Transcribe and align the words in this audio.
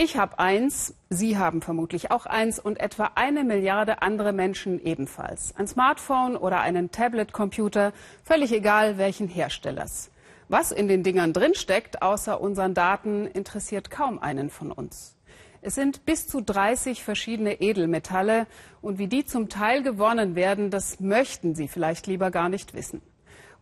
Ich 0.00 0.16
habe 0.16 0.38
eins, 0.38 0.94
Sie 1.10 1.38
haben 1.38 1.60
vermutlich 1.60 2.12
auch 2.12 2.24
eins 2.24 2.60
und 2.60 2.78
etwa 2.78 3.10
eine 3.16 3.42
Milliarde 3.42 4.00
andere 4.00 4.32
Menschen 4.32 4.80
ebenfalls. 4.80 5.52
Ein 5.56 5.66
Smartphone 5.66 6.36
oder 6.36 6.60
einen 6.60 6.92
Tablet-Computer, 6.92 7.92
völlig 8.22 8.52
egal 8.52 8.96
welchen 8.96 9.26
Herstellers. 9.26 10.12
Was 10.46 10.70
in 10.70 10.86
den 10.86 11.02
Dingern 11.02 11.32
drinsteckt, 11.32 12.00
außer 12.00 12.40
unseren 12.40 12.74
Daten, 12.74 13.26
interessiert 13.26 13.90
kaum 13.90 14.20
einen 14.20 14.50
von 14.50 14.70
uns. 14.70 15.16
Es 15.62 15.74
sind 15.74 16.06
bis 16.06 16.28
zu 16.28 16.42
30 16.42 17.02
verschiedene 17.02 17.60
Edelmetalle 17.60 18.46
und 18.80 19.00
wie 19.00 19.08
die 19.08 19.24
zum 19.24 19.48
Teil 19.48 19.82
gewonnen 19.82 20.36
werden, 20.36 20.70
das 20.70 21.00
möchten 21.00 21.56
Sie 21.56 21.66
vielleicht 21.66 22.06
lieber 22.06 22.30
gar 22.30 22.48
nicht 22.48 22.72
wissen. 22.72 23.02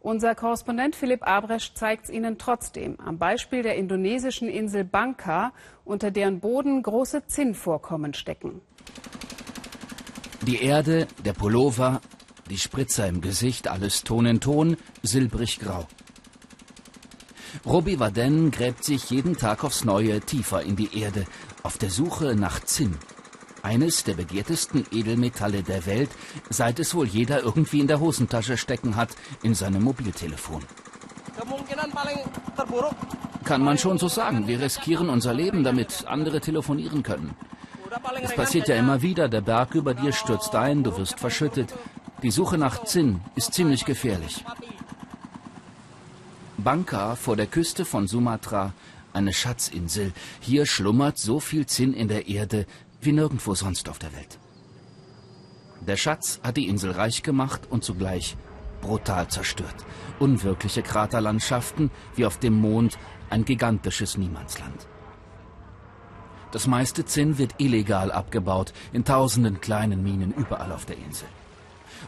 Unser 0.06 0.36
Korrespondent 0.36 0.94
Philipp 0.94 1.26
Abresch 1.26 1.74
zeigt 1.74 2.04
es 2.04 2.10
Ihnen 2.12 2.38
trotzdem 2.38 2.96
am 3.00 3.18
Beispiel 3.18 3.64
der 3.64 3.74
indonesischen 3.74 4.48
Insel 4.48 4.84
Bangka, 4.84 5.52
unter 5.84 6.12
deren 6.12 6.38
Boden 6.38 6.80
große 6.80 7.26
Zinnvorkommen 7.26 8.14
stecken. 8.14 8.60
Die 10.42 10.62
Erde, 10.62 11.08
der 11.24 11.32
Pullover, 11.32 12.00
die 12.48 12.56
Spritzer 12.56 13.08
im 13.08 13.20
Gesicht, 13.20 13.66
alles 13.66 14.04
Ton 14.04 14.26
in 14.26 14.38
Ton, 14.38 14.76
silbrig 15.02 15.58
grau. 15.58 15.88
Robi 17.64 17.98
Waden 17.98 18.52
gräbt 18.52 18.84
sich 18.84 19.10
jeden 19.10 19.36
Tag 19.36 19.64
aufs 19.64 19.84
Neue 19.84 20.20
tiefer 20.20 20.62
in 20.62 20.76
die 20.76 21.00
Erde, 21.00 21.24
auf 21.64 21.78
der 21.78 21.90
Suche 21.90 22.36
nach 22.36 22.60
Zinn 22.60 22.96
eines 23.66 24.04
der 24.04 24.14
begehrtesten 24.14 24.86
Edelmetalle 24.92 25.64
der 25.64 25.86
Welt, 25.86 26.10
seit 26.50 26.78
es 26.78 26.94
wohl 26.94 27.06
jeder 27.06 27.42
irgendwie 27.42 27.80
in 27.80 27.88
der 27.88 27.98
Hosentasche 27.98 28.56
stecken 28.56 28.94
hat, 28.94 29.10
in 29.42 29.54
seinem 29.54 29.82
Mobiltelefon. 29.82 30.62
Kann 33.44 33.62
man 33.62 33.76
schon 33.76 33.98
so 33.98 34.08
sagen. 34.08 34.46
Wir 34.46 34.60
riskieren 34.60 35.08
unser 35.08 35.34
Leben, 35.34 35.64
damit 35.64 36.04
andere 36.06 36.40
telefonieren 36.40 37.02
können. 37.02 37.34
Es 38.22 38.34
passiert 38.34 38.68
ja 38.68 38.76
immer 38.76 39.02
wieder, 39.02 39.28
der 39.28 39.40
Berg 39.40 39.74
über 39.74 39.94
dir 39.94 40.12
stürzt 40.12 40.54
ein, 40.54 40.84
du 40.84 40.96
wirst 40.96 41.18
verschüttet. 41.18 41.74
Die 42.22 42.30
Suche 42.30 42.58
nach 42.58 42.84
Zinn 42.84 43.20
ist 43.34 43.52
ziemlich 43.52 43.84
gefährlich. 43.84 44.44
Bangka 46.56 47.16
vor 47.16 47.36
der 47.36 47.46
Küste 47.46 47.84
von 47.84 48.06
Sumatra, 48.06 48.72
eine 49.16 49.32
Schatzinsel. 49.32 50.12
Hier 50.40 50.66
schlummert 50.66 51.18
so 51.18 51.40
viel 51.40 51.66
Zinn 51.66 51.92
in 51.94 52.08
der 52.08 52.28
Erde, 52.28 52.66
wie 53.06 53.12
nirgendwo 53.12 53.54
sonst 53.54 53.88
auf 53.88 53.98
der 53.98 54.12
Welt. 54.12 54.38
Der 55.86 55.96
Schatz 55.96 56.40
hat 56.42 56.56
die 56.56 56.68
Insel 56.68 56.90
reich 56.90 57.22
gemacht 57.22 57.62
und 57.70 57.84
zugleich 57.84 58.36
brutal 58.80 59.28
zerstört. 59.28 59.76
Unwirkliche 60.18 60.82
Kraterlandschaften, 60.82 61.90
wie 62.16 62.26
auf 62.26 62.38
dem 62.38 62.54
Mond 62.54 62.98
ein 63.30 63.44
gigantisches 63.44 64.18
Niemandsland. 64.18 64.86
Das 66.52 66.66
meiste 66.66 67.04
Zinn 67.04 67.38
wird 67.38 67.54
illegal 67.58 68.10
abgebaut, 68.12 68.72
in 68.92 69.04
tausenden 69.04 69.60
kleinen 69.60 70.02
Minen 70.02 70.32
überall 70.32 70.72
auf 70.72 70.86
der 70.86 70.96
Insel. 70.96 71.28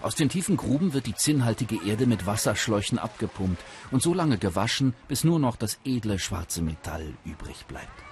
Aus 0.03 0.15
den 0.15 0.29
tiefen 0.29 0.57
Gruben 0.57 0.93
wird 0.93 1.07
die 1.07 1.15
zinnhaltige 1.15 1.79
Erde 1.87 2.07
mit 2.07 2.27
Wasserschläuchen 2.27 2.99
abgepumpt 2.99 3.63
und 3.91 4.03
so 4.03 4.15
lange 4.15 4.39
gewaschen, 4.39 4.95
bis 5.09 5.25
nur 5.25 5.39
noch 5.39 5.57
das 5.57 5.79
edle 5.85 6.19
schwarze 6.19 6.63
Metall 6.63 7.15
übrig 7.25 7.67
bleibt. 7.67 8.08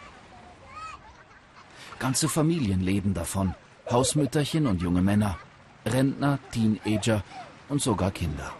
Ganze 1.98 2.28
Familien 2.28 2.80
leben 2.80 3.14
davon. 3.14 3.54
Hausmütterchen 3.90 4.66
und 4.66 4.82
junge 4.82 5.02
Männer, 5.02 5.38
Rentner, 5.86 6.38
Teenager 6.50 7.22
und 7.68 7.80
sogar 7.80 8.10
Kinder. 8.10 8.52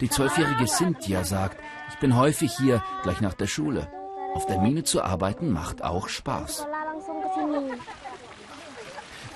Die 0.00 0.08
zwölfjährige 0.08 0.66
Cynthia 0.66 1.24
sagt, 1.24 1.58
ich 1.90 1.98
bin 1.98 2.14
häufig 2.14 2.52
hier, 2.56 2.82
gleich 3.02 3.20
nach 3.20 3.34
der 3.34 3.46
Schule. 3.46 3.90
Auf 4.34 4.46
der 4.46 4.60
Mine 4.60 4.84
zu 4.84 5.02
arbeiten 5.02 5.50
macht 5.50 5.82
auch 5.82 6.08
Spaß. 6.08 6.66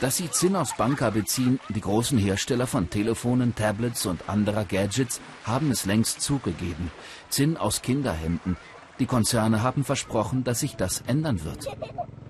Dass 0.00 0.16
sie 0.16 0.30
Zinn 0.30 0.56
aus 0.56 0.76
Banka 0.76 1.10
beziehen, 1.10 1.60
die 1.68 1.80
großen 1.80 2.18
Hersteller 2.18 2.66
von 2.66 2.90
Telefonen, 2.90 3.54
Tablets 3.54 4.04
und 4.06 4.28
anderer 4.28 4.64
Gadgets 4.64 5.20
haben 5.44 5.70
es 5.70 5.86
längst 5.86 6.20
zugegeben. 6.20 6.90
Zinn 7.28 7.56
aus 7.56 7.82
Kinderhänden, 7.82 8.56
die 9.02 9.06
Konzerne 9.06 9.64
haben 9.64 9.82
versprochen, 9.82 10.44
dass 10.44 10.60
sich 10.60 10.76
das 10.76 11.02
ändern 11.08 11.42
wird. 11.42 11.66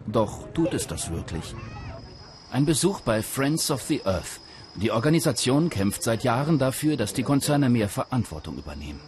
Doch 0.07 0.51
tut 0.55 0.73
es 0.73 0.87
das 0.87 1.11
wirklich? 1.11 1.55
Ein 2.51 2.65
Besuch 2.65 3.01
bei 3.03 3.21
Friends 3.21 3.71
of 3.71 3.83
the 3.83 4.01
Earth. 4.07 4.41
Die 4.77 4.91
Organisation 4.91 5.69
kämpft 5.69 6.03
seit 6.03 6.25
Jahren 6.25 6.59
dafür, 6.59 6.97
dass 6.97 7.13
die 7.13 7.25
Konzerne 7.25 7.69
mehr 7.69 7.91
Verantwortung 7.91 8.57
übernehmen. 8.57 9.01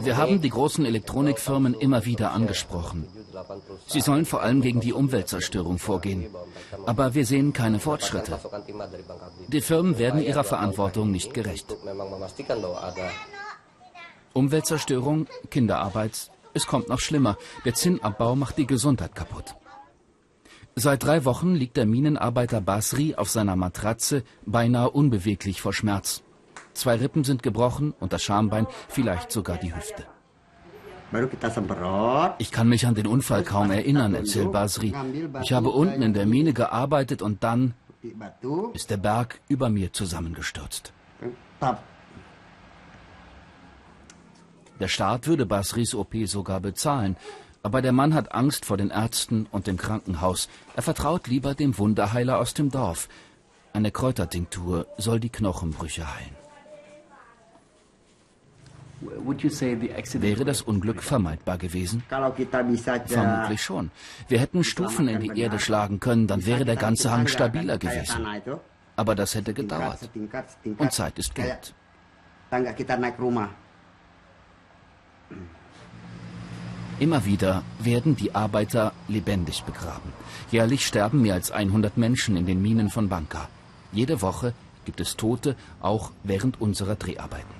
Wir 0.00 0.16
haben 0.16 0.40
die 0.40 0.48
großen 0.48 0.86
Elektronikfirmen 0.86 1.74
immer 1.74 2.06
wieder 2.06 2.32
angesprochen. 2.32 3.06
Sie 3.86 4.00
sollen 4.00 4.24
vor 4.24 4.40
allem 4.40 4.62
gegen 4.62 4.80
die 4.80 4.94
Umweltzerstörung 4.94 5.78
vorgehen. 5.78 6.30
Aber 6.86 7.12
wir 7.12 7.26
sehen 7.26 7.52
keine 7.52 7.78
Fortschritte. 7.78 8.38
Die 9.48 9.60
Firmen 9.60 9.98
werden 9.98 10.22
ihrer 10.22 10.44
Verantwortung 10.44 11.10
nicht 11.10 11.34
gerecht. 11.34 11.76
Umweltzerstörung, 14.38 15.26
Kinderarbeit. 15.50 16.30
Es 16.54 16.66
kommt 16.66 16.88
noch 16.88 17.00
schlimmer. 17.00 17.36
Der 17.64 17.74
Zinnabbau 17.74 18.36
macht 18.36 18.56
die 18.56 18.68
Gesundheit 18.68 19.14
kaputt. 19.14 19.56
Seit 20.76 21.02
drei 21.02 21.24
Wochen 21.24 21.54
liegt 21.54 21.76
der 21.76 21.86
Minenarbeiter 21.86 22.60
Basri 22.60 23.16
auf 23.16 23.28
seiner 23.28 23.56
Matratze, 23.56 24.22
beinahe 24.46 24.90
unbeweglich 24.90 25.60
vor 25.60 25.72
Schmerz. 25.72 26.22
Zwei 26.72 26.94
Rippen 26.94 27.24
sind 27.24 27.42
gebrochen 27.42 27.92
und 27.98 28.12
das 28.12 28.22
Schambein, 28.22 28.68
vielleicht 28.88 29.32
sogar 29.32 29.56
die 29.58 29.74
Hüfte. 29.74 30.04
Ich 32.38 32.52
kann 32.52 32.68
mich 32.68 32.86
an 32.86 32.94
den 32.94 33.08
Unfall 33.08 33.42
kaum 33.42 33.72
erinnern, 33.72 34.14
erzählt 34.14 34.52
Basri. 34.52 34.94
Ich 35.42 35.52
habe 35.52 35.70
unten 35.70 36.02
in 36.02 36.14
der 36.14 36.26
Mine 36.26 36.52
gearbeitet 36.52 37.22
und 37.22 37.42
dann 37.42 37.74
ist 38.74 38.90
der 38.90 38.98
Berg 38.98 39.40
über 39.48 39.68
mir 39.68 39.92
zusammengestürzt. 39.92 40.92
Der 44.80 44.88
Staat 44.88 45.26
würde 45.26 45.46
Basris 45.46 45.94
OP 45.94 46.14
sogar 46.24 46.60
bezahlen. 46.60 47.16
Aber 47.62 47.82
der 47.82 47.92
Mann 47.92 48.14
hat 48.14 48.32
Angst 48.32 48.64
vor 48.64 48.76
den 48.76 48.90
Ärzten 48.90 49.46
und 49.50 49.66
dem 49.66 49.76
Krankenhaus. 49.76 50.48
Er 50.76 50.82
vertraut 50.82 51.26
lieber 51.26 51.54
dem 51.54 51.76
Wunderheiler 51.76 52.38
aus 52.38 52.54
dem 52.54 52.70
Dorf. 52.70 53.08
Eine 53.72 53.90
Kräutertinktur 53.90 54.86
soll 54.96 55.20
die 55.20 55.28
Knochenbrüche 55.28 56.06
heilen. 56.14 56.36
Wäre 59.00 60.44
das 60.44 60.62
Unglück 60.62 61.02
vermeidbar 61.02 61.58
gewesen? 61.58 62.02
Vermutlich 62.08 63.62
schon. 63.62 63.90
Wir 64.28 64.40
hätten 64.40 64.64
Stufen 64.64 65.06
in 65.08 65.20
die 65.20 65.40
Erde 65.40 65.60
schlagen 65.60 66.00
können, 66.00 66.26
dann 66.26 66.44
wäre 66.46 66.64
der 66.64 66.76
ganze 66.76 67.10
Hang 67.10 67.28
stabiler 67.28 67.78
gewesen. 67.78 68.26
Aber 68.96 69.14
das 69.14 69.34
hätte 69.34 69.54
gedauert. 69.54 70.10
Und 70.78 70.92
Zeit 70.92 71.18
ist 71.18 71.34
Geld. 71.34 71.74
Immer 77.00 77.24
wieder 77.24 77.62
werden 77.78 78.16
die 78.16 78.34
Arbeiter 78.34 78.92
lebendig 79.06 79.62
begraben. 79.62 80.12
Jährlich 80.50 80.84
sterben 80.84 81.22
mehr 81.22 81.34
als 81.34 81.52
100 81.52 81.96
Menschen 81.96 82.36
in 82.36 82.46
den 82.46 82.60
Minen 82.60 82.90
von 82.90 83.08
Banka. 83.08 83.48
Jede 83.92 84.20
Woche 84.20 84.52
gibt 84.84 85.00
es 85.00 85.16
Tote, 85.16 85.54
auch 85.80 86.10
während 86.24 86.60
unserer 86.60 86.96
Dreharbeiten. 86.96 87.54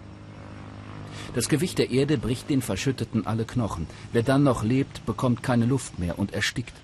Das 1.34 1.49
Gewicht 1.49 1.78
der 1.78 1.91
Erde 1.91 2.19
bricht 2.19 2.50
den 2.50 2.62
Verschütteten 2.62 3.26
alle 3.26 3.44
Knochen. 3.44 3.87
Wer 4.12 4.25
dann 4.25 4.43
noch 4.43 4.65
lebt, 4.65 5.06
bekommt 5.06 5.43
keine 5.43 5.66
Luft 5.66 5.99
mehr 5.99 6.19
und 6.19 6.32
erstickt. 6.32 6.75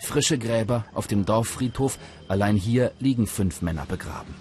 Frische 0.00 0.38
Gräber 0.38 0.84
auf 0.92 1.06
dem 1.06 1.24
Dorffriedhof, 1.24 1.98
allein 2.28 2.56
hier 2.56 2.92
liegen 3.00 3.26
fünf 3.26 3.62
Männer 3.62 3.86
begraben. 3.86 4.34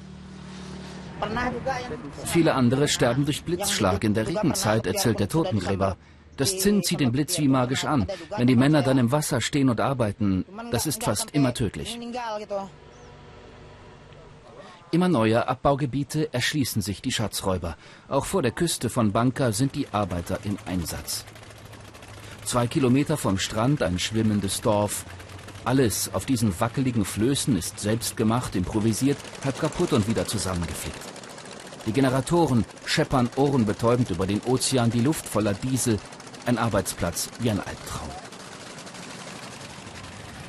Viele 2.26 2.54
andere 2.54 2.88
sterben 2.88 3.26
durch 3.26 3.44
Blitzschlag 3.44 4.04
in 4.04 4.14
der 4.14 4.28
Regenzeit, 4.28 4.86
erzählt 4.86 5.20
der 5.20 5.30
Totengräber. 5.30 5.96
Das 6.38 6.60
Zinn 6.60 6.84
zieht 6.84 7.00
den 7.00 7.12
Blitz 7.12 7.40
wie 7.40 7.48
magisch 7.48 7.86
an. 7.86 8.08
Wenn 8.38 8.48
die 8.48 8.56
Männer 8.56 8.84
dann 8.84 8.98
im 8.98 9.12
Wasser 9.12 9.42
stehen 9.42 9.70
und 9.70 9.82
arbeiten, 9.82 10.46
das 10.72 10.86
ist 10.86 11.04
fast 11.04 11.32
immer 11.32 11.54
tödlich. 11.54 12.00
Immer 14.92 15.10
neue 15.10 15.48
Abbaugebiete 15.48 16.34
erschließen 16.34 16.82
sich 16.82 17.02
die 17.02 17.12
Schatzräuber. 17.12 17.76
Auch 18.08 18.26
vor 18.26 18.42
der 18.42 18.52
Küste 18.52 18.90
von 18.90 19.12
Banka 19.12 19.52
sind 19.52 19.76
die 19.76 19.90
Arbeiter 19.90 20.40
im 20.44 20.58
Einsatz. 20.66 21.26
Zwei 22.46 22.68
Kilometer 22.68 23.18
vom 23.18 23.38
Strand 23.38 23.84
ein 23.84 24.00
schwimmendes 24.00 24.62
Dorf. 24.62 25.04
Alles 25.66 26.10
auf 26.14 26.26
diesen 26.26 26.58
wackeligen 26.62 27.04
Flößen 27.04 27.58
ist 27.58 27.82
selbst 27.82 28.16
gemacht, 28.16 28.56
improvisiert, 28.56 29.18
halb 29.44 29.60
kaputt 29.60 29.92
und 29.92 30.08
wieder 30.08 30.26
zusammengeflickt. 30.26 31.02
Die 31.86 31.92
Generatoren 31.92 32.64
scheppern 32.86 33.30
ohrenbetäubend 33.36 34.10
über 34.12 34.26
den 34.26 34.42
Ozean, 34.46 34.92
die 34.92 35.02
Luft 35.02 35.26
voller 35.26 35.54
Diesel, 35.54 36.00
ein 36.48 36.58
Arbeitsplatz 36.58 37.30
wie 37.40 37.52
ein 37.52 37.60
Albtraum. 37.60 38.08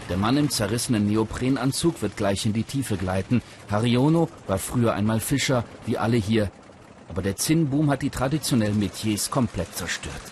Der 0.09 0.17
Mann 0.17 0.37
im 0.37 0.49
zerrissenen 0.49 1.09
Neoprenanzug 1.09 2.03
wird 2.03 2.17
gleich 2.17 2.47
in 2.47 2.53
die 2.53 2.63
Tiefe 2.63 2.97
gleiten. 2.97 3.43
Hariono 3.69 4.29
war 4.47 4.59
früher 4.59 4.95
einmal 4.95 5.19
Fischer, 5.19 5.65
wie 5.87 5.99
alle 5.99 6.17
hier. 6.17 6.53
Aber 7.09 7.21
der 7.21 7.35
Zinnboom 7.35 7.91
hat 7.91 8.03
die 8.03 8.11
traditionellen 8.11 8.79
Metiers 8.79 9.29
komplett 9.29 9.75
zerstört. 9.75 10.23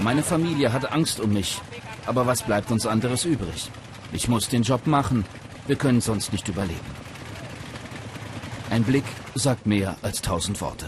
Meine 0.00 0.22
Familie 0.22 0.74
hat 0.74 0.92
Angst 0.92 1.20
um 1.20 1.32
mich. 1.32 1.58
Aber 2.04 2.26
was 2.26 2.42
bleibt 2.42 2.70
uns 2.70 2.84
anderes 2.84 3.24
übrig? 3.24 3.70
Ich 4.12 4.28
muss 4.28 4.46
den 4.50 4.62
Job 4.62 4.86
machen. 4.86 5.24
Wir 5.66 5.76
können 5.76 6.02
sonst 6.02 6.32
nicht 6.32 6.48
überleben. 6.48 7.00
Ein 8.68 8.84
Blick 8.84 9.04
sagt 9.34 9.66
mehr 9.66 9.96
als 10.02 10.22
tausend 10.22 10.60
Worte. 10.60 10.86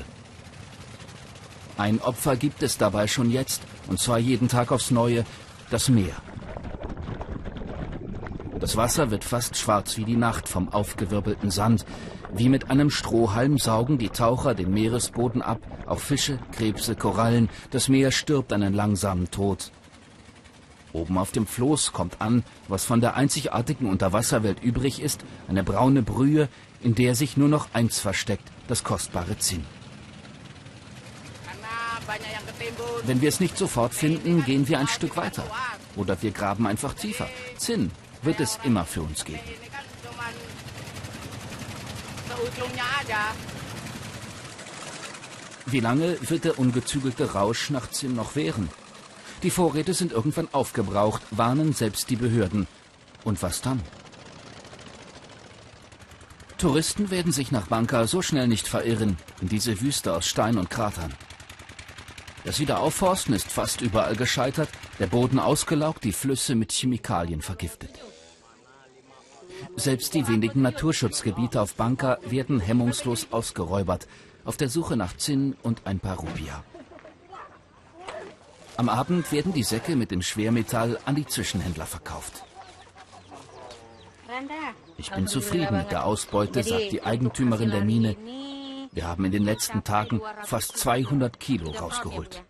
Ein 1.77 2.01
Opfer 2.01 2.37
gibt 2.37 2.63
es 2.63 2.79
dabei 2.79 3.07
schon 3.07 3.31
jetzt, 3.31 3.63
und 3.89 3.99
zwar 3.99 4.19
jeden 4.19 4.49
Tag 4.49 4.73
aufs 4.73 4.91
Neue, 4.91 5.25
das 5.71 5.89
Meer. 5.89 6.15
Das 8.61 8.77
Wasser 8.77 9.11
wird 9.11 9.25
fast 9.25 9.57
schwarz 9.57 9.97
wie 9.97 10.05
die 10.05 10.17
Nacht 10.17 10.49
vom 10.49 10.69
aufgewirbelten 10.69 11.51
Sand. 11.51 11.85
Wie 12.33 12.49
mit 12.49 12.71
einem 12.71 12.91
Strohhalm 12.91 13.59
saugen 13.59 13.99
die 13.99 14.11
Taucher 14.11 14.55
den 14.55 14.73
Meeresboden 14.73 15.43
ab, 15.43 15.59
auch 15.87 15.99
Fische, 15.99 16.39
Krebse, 16.53 16.95
Korallen. 16.95 17.49
Das 17.71 17.89
Meer 17.89 18.13
stirbt 18.13 18.53
einen 18.53 18.73
langsamen 18.73 19.31
Tod. 19.31 19.73
Oben 20.93 21.17
auf 21.17 21.33
dem 21.33 21.47
Floß 21.47 21.93
kommt 21.93 22.21
an, 22.21 22.45
was 22.69 22.85
von 22.85 23.01
der 23.01 23.17
einzigartigen 23.17 23.89
Unterwasserwelt 23.89 24.63
übrig 24.63 25.01
ist, 25.01 25.25
eine 25.49 25.65
braune 25.65 26.03
Brühe, 26.03 26.49
in 26.83 26.95
der 26.95 27.15
sich 27.15 27.37
nur 27.37 27.49
noch 27.49 27.69
eins 27.73 27.99
versteckt, 27.99 28.51
das 28.69 28.85
kostbare 28.85 29.39
Zinn. 29.39 29.65
Wenn 33.05 33.21
wir 33.21 33.29
es 33.29 33.41
nicht 33.41 33.57
sofort 33.57 33.95
finden, 33.95 34.45
gehen 34.45 34.69
wir 34.69 34.79
ein 34.79 34.89
Stück 34.89 35.17
weiter. 35.17 35.45
Oder 35.97 36.21
wir 36.23 36.31
graben 36.31 36.67
einfach 36.67 36.95
tiefer. 36.95 37.29
Zinn 37.57 37.91
wird 38.23 38.41
es 38.41 38.59
immer 38.65 38.85
für 38.85 39.03
uns 39.03 39.25
geben. 39.25 39.41
Wie 45.67 45.81
lange 45.81 46.19
wird 46.29 46.45
der 46.45 46.59
ungezügelte 46.59 47.33
Rausch 47.33 47.71
nach 47.71 47.91
Zinn 47.91 48.15
noch 48.15 48.37
währen? 48.37 48.69
Die 49.43 49.51
Vorräte 49.51 49.93
sind 49.93 50.13
irgendwann 50.13 50.49
aufgebraucht, 50.53 51.23
warnen 51.31 51.73
selbst 51.73 52.11
die 52.11 52.17
Behörden. 52.17 52.69
Und 53.25 53.43
was 53.43 53.61
dann? 53.61 53.81
Touristen 56.59 57.11
werden 57.11 57.33
sich 57.33 57.51
nach 57.51 57.67
Banka 57.67 58.07
so 58.07 58.23
schnell 58.23 58.47
nicht 58.47 58.69
verirren, 58.69 59.17
in 59.41 59.49
diese 59.49 59.81
Wüste 59.81 60.15
aus 60.15 60.27
Stein 60.27 60.59
und 60.59 60.71
Kratern. 60.71 61.13
Das 62.45 62.61
Wiederaufforsten 62.61 63.35
ist 63.35 63.51
fast 63.51 63.81
überall 63.81 64.15
gescheitert, 64.15 64.69
der 65.01 65.09
Boden 65.09 65.41
ausgelaugt, 65.41 66.05
die 66.05 66.13
Flüsse 66.13 66.55
mit 66.55 66.71
Chemikalien 66.73 67.43
vergiftet. 67.43 67.91
Selbst 69.77 70.15
die 70.15 70.27
wenigen 70.29 70.63
Naturschutzgebiete 70.63 71.61
auf 71.61 71.75
Banka 71.75 72.19
werden 72.25 72.61
hemmungslos 72.61 73.29
ausgeräubert, 73.33 74.07
auf 74.45 74.57
der 74.57 74.69
Suche 74.69 74.97
nach 74.97 75.17
Zinn 75.17 75.57
und 75.63 75.83
ein 75.85 75.99
paar 75.99 76.19
Rupia. 76.19 76.65
Am 78.77 78.89
Abend 78.89 79.31
werden 79.33 79.53
die 79.53 79.63
Säcke 79.63 79.97
mit 79.97 80.11
dem 80.11 80.23
Schwermetall 80.23 80.99
an 81.05 81.15
die 81.15 81.27
Zwischenhändler 81.27 81.87
verkauft. 81.87 82.45
Ich 84.97 85.11
bin 85.11 85.27
zufrieden 85.27 85.77
mit 85.77 85.91
der 85.91 86.05
Ausbeute, 86.05 86.63
sagt 86.63 86.93
die 86.93 87.03
Eigentümerin 87.03 87.71
der 87.71 87.85
Mine. 87.85 88.17
Wir 88.93 89.07
haben 89.07 89.25
in 89.25 89.33
den 89.33 89.45
letzten 89.45 89.85
Tagen 89.85 90.21
fast 90.43 90.77
200 90.79 91.39
Kilo 91.39 91.71
rausgeholt. 91.71 92.43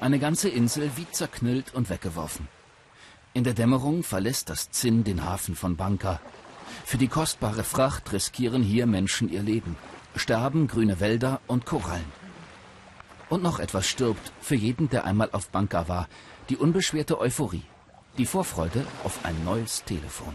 Eine 0.00 0.18
ganze 0.18 0.48
Insel 0.48 0.90
wie 0.96 1.10
zerknüllt 1.10 1.74
und 1.74 1.90
weggeworfen. 1.90 2.48
In 3.34 3.44
der 3.44 3.54
Dämmerung 3.54 4.02
verlässt 4.02 4.50
das 4.50 4.70
Zinn 4.70 5.04
den 5.04 5.24
Hafen 5.24 5.54
von 5.54 5.76
Banka. 5.76 6.20
Für 6.84 6.98
die 6.98 7.08
kostbare 7.08 7.64
Fracht 7.64 8.12
riskieren 8.12 8.62
hier 8.62 8.86
Menschen 8.86 9.28
ihr 9.28 9.42
Leben, 9.42 9.76
sterben 10.16 10.66
grüne 10.66 11.00
Wälder 11.00 11.40
und 11.46 11.64
Korallen. 11.66 12.27
Und 13.28 13.42
noch 13.42 13.58
etwas 13.58 13.86
stirbt 13.86 14.32
für 14.40 14.54
jeden, 14.54 14.88
der 14.88 15.04
einmal 15.04 15.28
auf 15.32 15.50
Banka 15.50 15.88
war, 15.88 16.08
die 16.48 16.56
unbeschwerte 16.56 17.20
Euphorie, 17.20 17.64
die 18.16 18.26
Vorfreude 18.26 18.86
auf 19.04 19.24
ein 19.24 19.44
neues 19.44 19.84
Telefon. 19.84 20.34